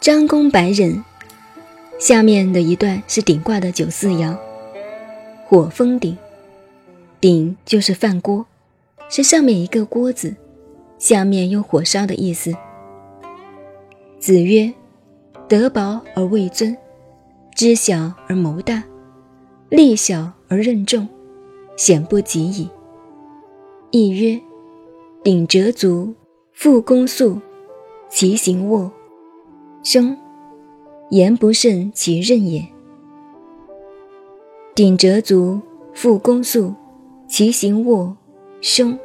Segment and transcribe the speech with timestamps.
[0.00, 1.04] 张公白忍，
[2.00, 4.36] 下面的一段是顶卦的九四爻，
[5.46, 6.18] 火风鼎，
[7.20, 8.44] 鼎就是饭锅，
[9.08, 10.34] 是上面一个锅子，
[10.98, 12.52] 下面用火烧的意思。
[14.18, 14.72] 子曰
[15.48, 16.76] ：“德薄而位尊，
[17.54, 18.82] 知小而谋大，
[19.72, 21.08] 力小而任重，
[21.78, 22.68] 险不及矣。”
[23.90, 24.38] 亦曰
[25.24, 26.12] ：“鼎折足，
[26.52, 27.40] 复弓速，
[28.10, 28.92] 其行卧。”
[29.82, 30.14] 兄，
[31.08, 32.62] 言不胜其任也。
[34.74, 35.58] 鼎折足，
[35.94, 36.74] 复弓速，
[37.26, 38.14] 其行卧。
[38.60, 38.96] 凶，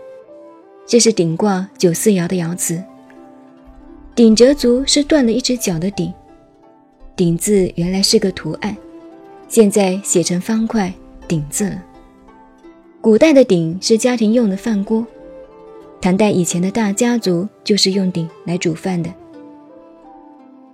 [0.85, 2.84] 这是鼎卦九四爻的爻辞。
[4.13, 6.13] 鼎折足是断了一只脚的鼎。
[7.15, 8.76] 鼎字原来是个图案，
[9.47, 10.93] 现在写成方块
[11.27, 11.84] 鼎字了。
[12.99, 15.05] 古代的鼎是家庭用的饭锅，
[16.01, 19.09] 唐代以前的大家族就是用鼎来煮饭的。《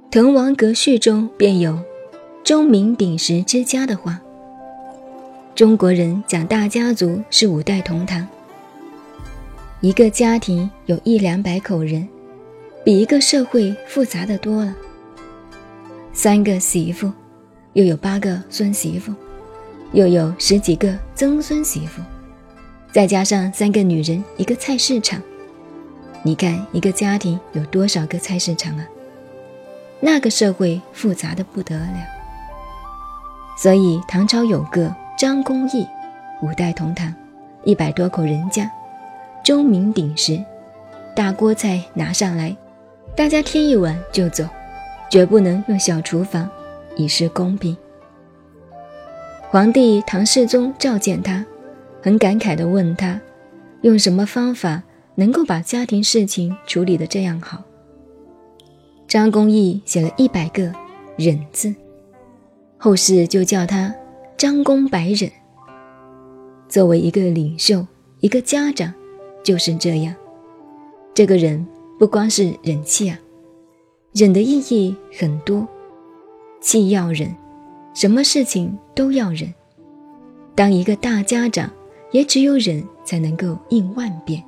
[0.10, 1.78] 滕王阁序》中便有
[2.44, 4.20] “钟鸣鼎食之家”的话。
[5.56, 8.28] 中国人讲大家族是五代同堂，
[9.82, 12.08] 一个家庭有一两百口人，
[12.84, 14.76] 比一个社会复杂的多了。
[16.12, 17.12] 三个媳妇，
[17.74, 19.14] 又有八个孙媳妇，
[19.94, 22.02] 又有十几个曾孙媳妇，
[22.92, 25.20] 再加上三个女人一个菜市场，
[26.22, 28.86] 你看一个家庭有多少个菜市场啊？
[30.00, 31.98] 那个社会复杂的不得了，
[33.58, 35.88] 所以唐朝有个张公义，
[36.42, 37.12] 五代同堂，
[37.64, 38.70] 一百多口人家，
[39.44, 40.40] 钟鸣鼎食，
[41.16, 42.56] 大锅菜拿上来，
[43.16, 44.46] 大家添一碗就走，
[45.10, 46.48] 绝不能用小厨房，
[46.96, 47.76] 以示公平。
[49.50, 51.46] 皇帝唐世宗召见他，
[52.02, 53.20] 很感慨地问他，
[53.82, 54.82] 用什么方法
[55.16, 57.64] 能够把家庭事情处理得这样好？
[59.08, 60.74] 张公义写了一百个
[61.18, 61.76] “忍”字，
[62.78, 63.94] 后世就叫他
[64.36, 65.30] 张公白忍。
[66.68, 67.86] 作为一个领袖，
[68.22, 68.92] 一个家长，
[69.44, 70.16] 就是这样。
[71.14, 71.64] 这个人
[72.00, 73.20] 不光是忍气啊，
[74.14, 75.68] 忍的意义很多，
[76.64, 77.30] 既要忍，
[77.94, 79.54] 什么事情都要忍。
[80.56, 81.70] 当一个大家长，
[82.12, 84.42] 也只有忍才能够应万变，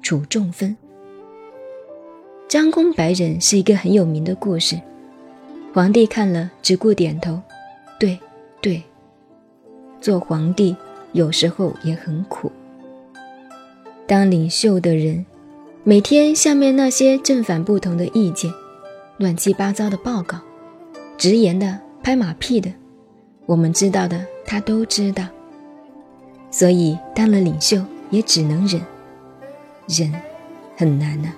[0.00, 0.74] 处众分。
[2.48, 4.80] 张公白忍是一个很有名的故事，
[5.74, 7.38] 皇帝看了只顾点头，
[8.00, 8.18] 对
[8.62, 8.82] 对。
[10.00, 10.74] 做皇帝
[11.12, 12.50] 有时候也很苦，
[14.06, 15.26] 当领袖的人，
[15.84, 18.50] 每天下面那些正反不同的意见，
[19.18, 20.38] 乱七八糟的报告，
[21.18, 22.72] 直言的、拍马屁的，
[23.44, 25.26] 我们知道的他都知道，
[26.48, 28.80] 所以当了领袖也只能忍，
[29.88, 30.12] 忍
[30.76, 31.32] 很难呢。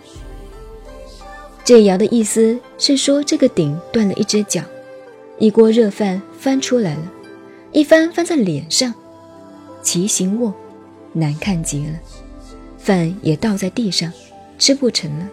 [1.64, 4.60] 这爻的意思是说，这个鼎断了一只脚，
[5.38, 7.12] 一锅热饭翻出来了，
[7.72, 8.92] 一翻翻在脸上，
[9.80, 10.52] 其形卧，
[11.14, 11.98] 难看极了，
[12.76, 14.12] 饭也倒在地上，
[14.58, 15.26] 吃不成了。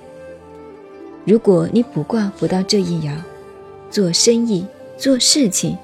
[1.26, 3.12] 如果你卜卦卜到这一爻，
[3.90, 4.66] 做生意
[4.98, 5.78] 做事情，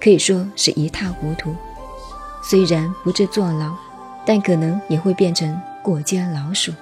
[0.00, 1.54] 可以说是一塌糊涂，
[2.42, 3.74] 虽然不至坐牢，
[4.26, 6.72] 但可能也会变成过街老鼠。